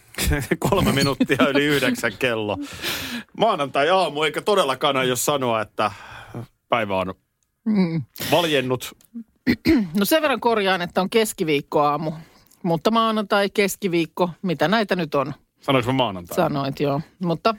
[0.69, 2.57] kolme minuuttia yli yhdeksän kello.
[3.37, 5.91] Maanantai-aamu, eikä todellakaan aio sanoa, että
[6.69, 7.13] päivä on
[8.31, 8.97] valjennut.
[9.99, 12.11] No sen verran korjaan, että on keskiviikkoaamu.
[12.63, 16.35] Mutta maanantai, keskiviikko, mitä näitä nyt on, Sanoinko mä maanantai?
[16.35, 17.01] sanoit joo.
[17.19, 17.55] Mutta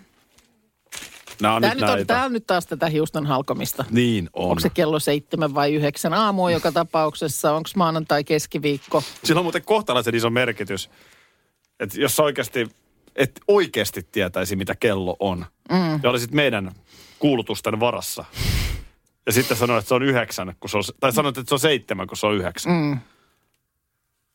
[1.43, 2.15] Nämä on tämä nyt nyt, on, näitä.
[2.15, 3.85] tää on nyt taas tätä hiuston halkomista.
[3.91, 4.49] Niin on.
[4.51, 7.53] Onko se kello seitsemän vai yhdeksän aamua joka tapauksessa?
[7.53, 9.03] Onko maanantai, keskiviikko?
[9.25, 10.91] Sillä on muuten kohtalaisen iso merkitys.
[11.81, 12.69] Että jos oikeasti,
[13.17, 15.47] et oikeasti tietäisi, mitä kello on.
[15.71, 16.01] Mm.
[16.03, 16.73] Ja olisit meidän
[17.19, 18.25] kuulutusten varassa.
[19.27, 21.59] Ja sitten sanoit, että se on yhdeksän, kun se on, tai sanoit, että se on
[21.59, 22.73] seitsemän, kun se on yhdeksän.
[22.73, 22.99] Mm.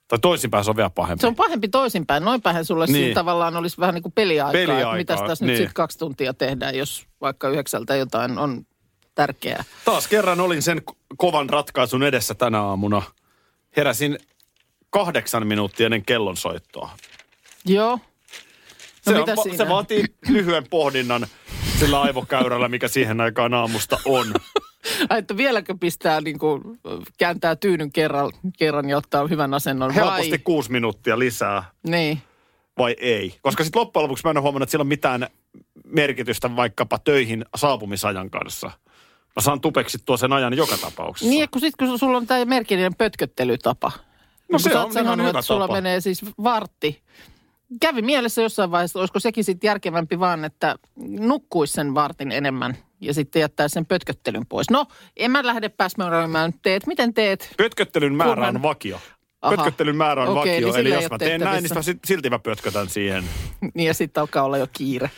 [0.07, 1.21] Tai toisinpäin se on vielä pahempi.
[1.21, 2.23] Se on pahempi toisinpäin.
[2.23, 2.95] Noinpähän sulle niin.
[2.95, 4.51] Siinä tavallaan olisi vähän niin kuin peliaikaa.
[4.51, 5.57] Peliaikaa, mitäs tässä nyt niin.
[5.57, 8.65] sitten kaksi tuntia tehdään, jos vaikka yhdeksältä jotain on
[9.15, 9.63] tärkeää.
[9.85, 13.01] Taas kerran olin sen ko- kovan ratkaisun edessä tänä aamuna.
[13.77, 14.17] Heräsin
[14.89, 16.89] kahdeksan minuuttia ennen kellonsoittoa.
[17.65, 17.99] Joo.
[19.05, 19.57] No se, mitä on, siinä?
[19.57, 21.27] se vaatii lyhyen pohdinnan
[21.79, 24.27] sillä aivokäyrällä, mikä siihen aikaan aamusta on.
[25.09, 26.61] Ai, että vieläkö pistää niin kuin,
[27.17, 30.37] kääntää tyynyn kerran, kerran ja ottaa hyvän asennon Helposti vai?
[30.39, 32.21] kuusi minuuttia lisää Niin.
[32.77, 33.35] vai ei.
[33.41, 35.27] Koska sitten loppujen lopuksi mä en ole huomannut, että sillä on mitään
[35.85, 38.71] merkitystä vaikkapa töihin saapumisajan kanssa.
[39.35, 41.29] Mä saan tupeksittua sen ajan joka tapauksessa.
[41.29, 43.91] Niin, kun, sit, kun sulla on tämä merkillinen pötköttelytapa.
[44.51, 45.73] No Niin se on oot ihan sanonut, hyvä että sulla tapa.
[45.73, 47.01] menee siis vartti.
[47.81, 50.75] Kävi mielessä jossain vaiheessa, olisiko sekin sitten järkevämpi vaan, että
[51.07, 54.69] nukkuisi sen vartin enemmän ja sitten jättää sen pötköttelyn pois.
[54.69, 54.85] No,
[55.17, 56.53] en mä lähde pääsmäröimään.
[56.61, 57.53] Teet, miten teet?
[57.57, 58.99] Pötköttelyn määrä on vakio.
[59.41, 59.55] Aha.
[59.55, 60.67] Pötköttelyn määrä on Okei, vakio.
[60.67, 61.75] niin Eli ei jos mä teen näin, niin tehtävissä.
[61.75, 63.23] mä sit- silti mä pötkötän siihen.
[63.73, 65.11] Niin ja sitten alkaa olla jo kiire.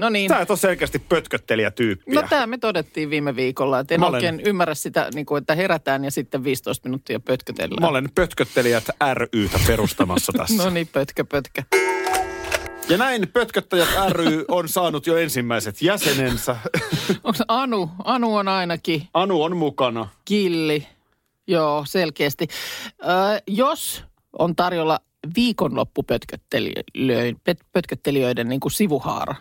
[0.00, 0.28] No niin.
[0.28, 2.14] Sä et ole selkeästi pötköttelijätyyppiä.
[2.22, 5.40] No tämä me todettiin viime viikolla, että en Mä olen- oikein ymmärrä sitä, niin kuin,
[5.40, 7.82] että herätään ja sitten 15 minuuttia pötkötellään.
[7.82, 8.84] Mä olen pötköttelijät
[9.14, 10.64] rytä perustamassa tässä.
[10.64, 11.62] No niin, pötkä, pötkä.
[12.88, 16.56] Ja näin Pötköttäjät ry on saanut jo ensimmäiset jäsenensä.
[17.24, 17.90] Onko Anu?
[18.04, 20.08] Anu on ainakin Anu on mukana.
[20.24, 20.86] killi.
[21.46, 22.46] Joo, selkeästi.
[23.02, 23.06] Ö,
[23.46, 24.04] jos
[24.38, 24.98] on tarjolla
[25.36, 29.34] viikonloppupötköttelijöiden pöt- pötköttelijöiden niin kuin sivuhaara,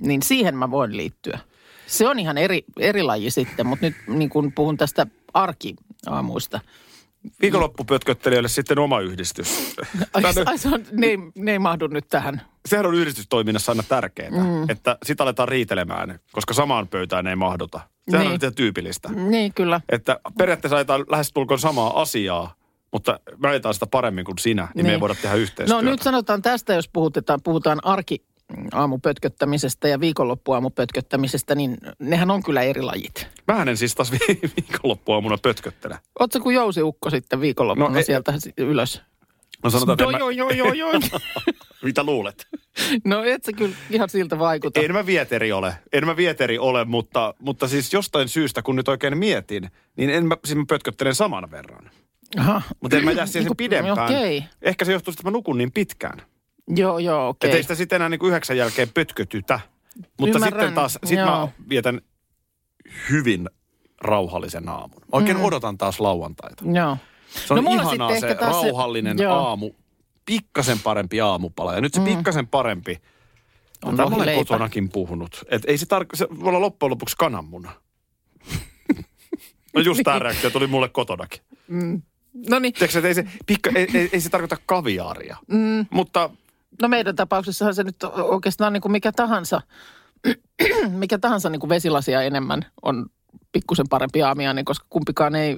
[0.00, 1.38] niin siihen mä voin liittyä.
[1.86, 6.60] Se on ihan eri, eri laji sitten, mutta nyt niin kun puhun tästä arkiaamuista.
[7.42, 9.76] Viikonloppupötköttelijöille sitten oma yhdistys.
[10.14, 12.42] Ai, ai se on, ne, ei, ne ei mahdu nyt tähän.
[12.68, 14.70] sehän on yhdistystoiminnassa aina tärkeää, mm.
[14.70, 17.80] että sitä aletaan riitelemään, koska samaan pöytään ei mahduta.
[18.10, 18.32] Sehän Niin.
[18.34, 19.08] on ihan tyypillistä.
[19.08, 19.80] Niin, kyllä.
[19.88, 22.54] Että periaatteessa ajetaan lähestulkoon samaa asiaa,
[22.92, 24.86] mutta me ajetaan sitä paremmin kuin sinä, niin, niin.
[24.86, 25.00] me ei Niin.
[25.00, 25.82] voida tehdä yhteistyötä.
[25.82, 28.24] No nyt sanotaan tästä, jos puhutetaan, puhutaan arki
[28.72, 33.26] aamupötköttämisestä ja viikonloppuaamupötköttämisestä, niin nehän on kyllä eri lajit.
[33.48, 35.98] Vähän en siis taas vi- viikonloppuaamuna pötköttele.
[36.20, 39.02] Ootko kuin jousiukko sitten viikonloppuna No no, ei- sieltä si- ylös?
[39.64, 40.98] No sanotaan, että Joo, joo, joo, joo, mä,
[41.84, 42.46] mitä luulet?
[43.04, 44.80] No et sä kyllä ihan siltä vaikuta.
[44.80, 45.74] En mä vieteri ole.
[45.92, 50.26] En mä vieteri ole, mutta, mutta siis jostain syystä, kun nyt oikein mietin, niin en
[50.26, 51.90] mä, siis mä pötköttelen saman verran.
[52.38, 52.62] Aha.
[52.80, 53.98] Mutta en mä jää siihen sen pidempään.
[54.14, 54.44] Okei.
[54.62, 56.22] Ehkä se johtuu, että mä nukun niin pitkään.
[56.68, 57.48] Joo, joo, okei.
[57.48, 59.60] Että ei sitä sitten enää niin kuin yhdeksän jälkeen pötkötytä.
[60.20, 61.50] Mutta Ymmärrän, sitten taas, sit mä joo.
[61.68, 62.00] vietän
[63.10, 63.48] hyvin
[64.00, 65.00] rauhallisen aamun.
[65.00, 65.44] Mä Oikein mm.
[65.44, 66.64] odotan taas lauantaita.
[66.72, 66.96] Joo.
[67.46, 69.34] Se on No ihanaa se ehkä taas se- rauhallinen joo.
[69.34, 69.70] aamu.
[70.26, 71.74] Pikkasen parempi aamupala.
[71.74, 72.06] Ja nyt se mm.
[72.06, 73.02] pikkasen parempi.
[73.84, 74.38] On Tätä mä olen lohileipä.
[74.38, 75.44] kotonakin puhunut.
[75.48, 77.72] Et ei se, tar- se voi olla loppujen lopuksi kananmuna.
[79.74, 81.40] No just tämä reaktio tuli mulle kotonakin.
[82.48, 85.36] No niin, Tiedätkö, ei se, pikka, ei, ei, ei se tarkoita kaviaaria.
[85.48, 85.86] Mm.
[85.90, 86.30] Mutta
[86.82, 89.60] no meidän tapauksessahan se nyt oikeastaan niin kuin mikä tahansa,
[90.88, 93.06] mikä tahansa niin kuin vesilasia enemmän on
[93.52, 95.56] pikkusen parempi aamiainen, koska kumpikaan ei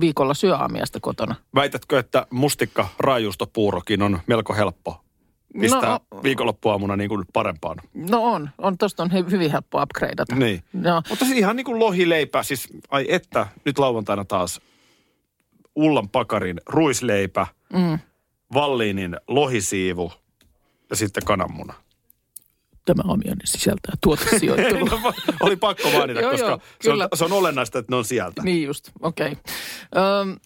[0.00, 1.34] viikolla syö aamiaista kotona.
[1.54, 5.00] väitätkö, että mustikka raajuustopuurokin on melko helppo
[5.60, 7.76] pistää No- no, viikonloppuaamuna niin kuin parempaan?
[7.94, 10.34] No on, on tosta on hy- hyvin helppo upgradeata.
[10.34, 10.62] Niin.
[10.82, 11.02] Joo.
[11.08, 14.60] Mutta siis ihan niin kuin lohileipä, siis ai että, nyt lauantaina taas
[15.74, 17.98] Ullan pakarin ruisleipä, Mm.
[18.54, 20.12] Valliinin lohisiivu
[20.90, 21.74] ja sitten kananmuna.
[22.84, 24.88] Tämä aamiainen sisältää tuotesijoittelua.
[25.02, 28.04] No, Oli pakko mainita, Joo, koska joo, se, on, se on olennaista, että ne on
[28.04, 28.42] sieltä.
[28.42, 29.32] Niin just, okei.
[29.32, 30.36] Okay.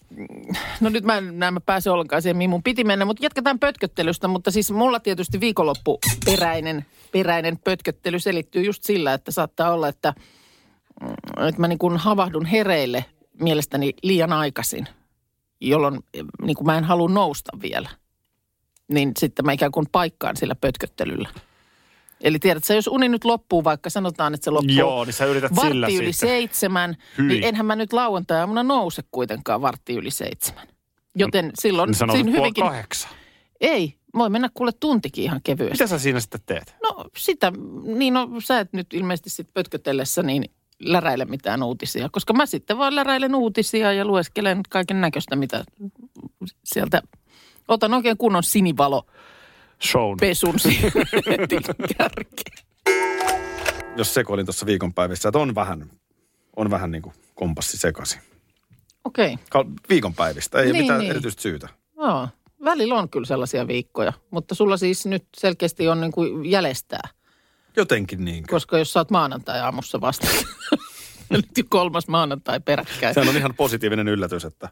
[0.81, 3.59] no nyt mä en näin mä pääse ollenkaan siihen, mihin mun piti mennä, mutta jatketaan
[3.59, 4.27] pötköttelystä.
[4.27, 10.13] Mutta siis mulla tietysti viikonloppu peräinen, peräinen pötköttely selittyy just sillä, että saattaa olla, että,
[11.01, 13.05] mm, että mä niin kuin havahdun hereille
[13.39, 14.87] mielestäni liian aikaisin,
[15.69, 15.99] jolloin
[16.41, 17.89] niin kuin mä en halua nousta vielä.
[18.87, 21.29] Niin sitten mä ikään kuin paikkaan sillä pötköttelyllä.
[22.21, 25.25] Eli tiedät, sä, jos uni nyt loppuu, vaikka sanotaan, että se loppuu Joo, niin sä
[25.25, 26.29] yrität sillä vartti yli sitten.
[26.29, 27.27] seitsemän, Hyi.
[27.27, 30.67] niin enhän mä nyt lauantai-aamuna nouse kuitenkaan vartti yli seitsemän.
[31.15, 32.63] Joten silloin Niin sanoit siinä hyvinkin...
[32.63, 33.11] kahdeksan.
[33.61, 35.73] Ei, voi mennä kuule tuntikin ihan kevyesti.
[35.73, 36.75] Mitä sä siinä sitten teet?
[36.83, 37.51] No sitä,
[37.83, 40.51] niin no sä et nyt ilmeisesti sit pötkötellessä niin
[40.85, 45.63] läräile mitään uutisia, koska mä sitten vaan läräilen uutisia ja lueskelen kaiken näköistä, mitä
[46.63, 47.01] sieltä,
[47.67, 49.05] otan oikein kunnon sinivalo
[49.91, 50.17] Shown.
[50.19, 50.55] pesun
[51.97, 52.65] kärkeen.
[53.97, 55.89] Jos sekoilin tuossa viikonpäivissä, että on vähän,
[56.55, 58.21] on vähän niin kuin kompassi sekaisin.
[59.05, 59.45] Okei, okay.
[59.49, 61.11] Ka- Viikonpäivistä, ei Niin, mitään niin.
[61.11, 61.69] erityistä syytä.
[61.97, 62.27] joo.
[62.63, 67.09] Välillä on kyllä sellaisia viikkoja, mutta sulla siis nyt selkeästi on niin kuin jäljestää.
[67.75, 68.47] Jotenkin niin.
[68.47, 70.27] Koska jos oot maanantai-aamussa vasta,
[71.29, 73.13] nyt jo kolmas maanantai peräkkäin.
[73.13, 74.69] Sehän on ihan positiivinen yllätys, että,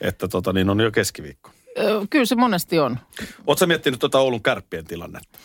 [0.00, 1.50] että tota, niin on jo keskiviikko.
[2.10, 2.98] Kyllä se monesti on.
[3.46, 5.38] Oletko miettinyt tuota Oulun kärppien tilannetta?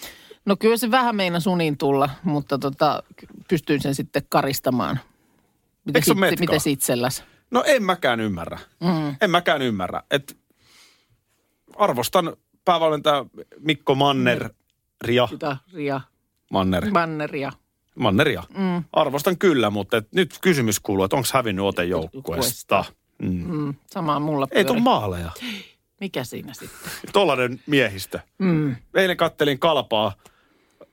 [0.46, 3.04] No kyllä se vähän meinasi uniin tulla, mutta tota,
[3.50, 5.00] pystyin sen sitten karistamaan.
[5.86, 6.40] Miten, se sit- metkaa?
[6.56, 7.24] miten itselläs?
[7.52, 8.60] No en mäkään ymmärrä.
[8.80, 9.16] Mm.
[9.22, 10.04] En mäkään ymmärrä.
[10.12, 10.38] Et
[11.76, 13.26] arvostan päävalmentaja
[13.60, 15.28] Mikko Manneria.
[15.30, 16.02] Sitä Ria,
[16.52, 16.92] Manner.
[16.92, 17.52] Banneria.
[17.96, 18.44] Manneria.
[18.58, 18.84] Mm.
[18.94, 22.86] Arvostan kyllä, mutta et nyt kysymys kuuluu, että onko hävinnyt ote joukkueesta?
[23.22, 23.54] Mm.
[23.54, 24.66] Mm, samaa mulla Ei pyöri.
[24.66, 25.32] tule maaleja.
[26.00, 26.92] Mikä siinä sitten?
[27.14, 28.20] Tollainen miehistö.
[28.38, 28.76] Mm.
[28.96, 30.14] Eilen kattelin kalpaa,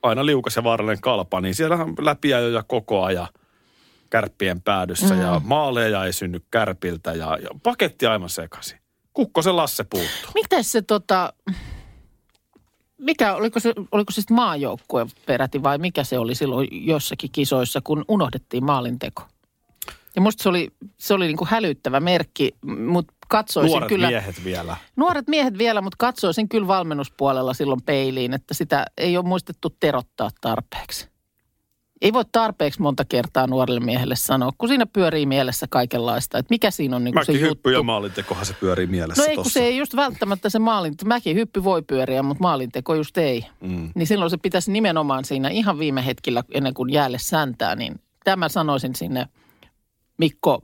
[0.03, 3.27] aina liukas ja vaarallinen kalpa, niin siellähän läpiajoja koko ajan
[4.09, 5.21] kärppien päädyssä mm.
[5.21, 8.79] ja maaleja ei synny kärpiltä ja, ja paketti aivan sekaisin.
[9.13, 10.31] Kukkosen Lasse puuttuu.
[10.35, 11.33] Mitäs se tota,
[12.99, 18.05] mikä, oliko se, oliko se maajoukkue peräti vai mikä se oli silloin jossakin kisoissa, kun
[18.07, 19.23] unohdettiin maalinteko?
[20.15, 22.55] Ja musta se oli, se oli niinku hälyttävä merkki,
[22.87, 24.07] mutta katsoisin Nuoret kyllä...
[24.07, 24.77] miehet vielä.
[24.95, 30.29] Nuoret miehet vielä, mutta katsoisin kyllä valmennuspuolella silloin peiliin, että sitä ei ole muistettu terottaa
[30.41, 31.09] tarpeeksi.
[32.01, 36.71] Ei voi tarpeeksi monta kertaa nuorelle miehelle sanoa, kun siinä pyörii mielessä kaikenlaista, että mikä
[36.71, 37.49] siinä on se Mäkin juttu.
[37.49, 39.59] hyppy ja maalintekohan se pyörii mielessä No ei, kun tossa.
[39.59, 43.45] se ei just välttämättä se maalin, mäkin hyppy voi pyöriä, mutta maalinteko just ei.
[43.61, 43.89] Mm.
[43.95, 48.49] Niin silloin se pitäisi nimenomaan siinä ihan viime hetkellä, ennen kuin jäälle säntää, niin tämä
[48.49, 49.25] sanoisin sinne
[50.17, 50.61] Mikko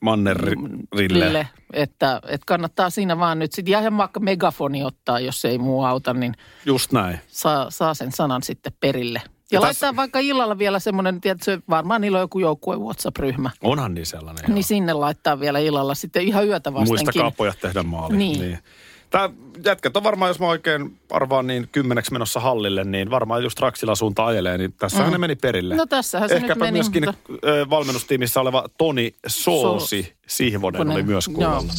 [0.00, 0.68] Mannerille.
[0.96, 5.84] Rille, että, että kannattaa siinä vaan nyt sitten ihan vaikka megafoni ottaa, jos ei muu
[5.84, 6.34] auta, niin
[6.66, 7.18] Just näin.
[7.26, 9.22] saa, saa sen sanan sitten perille.
[9.54, 13.50] Ja tässä- laittaa vaikka illalla vielä semmoinen, tiedätkö, varmaan niillä on joku joukkue WhatsApp-ryhmä.
[13.62, 14.44] Onhan niin sellainen.
[14.48, 14.54] joo.
[14.54, 17.04] Niin sinne laittaa vielä illalla sitten ihan yötä vastenkin.
[17.04, 18.16] Muistakaa pojat tehdä maali.
[18.16, 18.58] Niin.
[19.10, 19.30] Tämä
[19.64, 23.94] jätkät on varmaan, jos mä oikein arvaan, niin kymmeneksi menossa hallille, niin varmaan just Raksila
[23.94, 25.12] suunta ajelee, niin tässähän mm.
[25.12, 25.76] ne meni perille.
[25.76, 31.06] No tässähän se Ehkäpä nyt meni, myöskin mutta- valmennustiimissä oleva Toni Soosi Sihvonen oli Konen.
[31.06, 31.34] myös Joo.
[31.34, 31.72] kuulolla.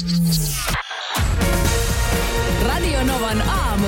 [2.68, 3.88] Radio Novan aamu.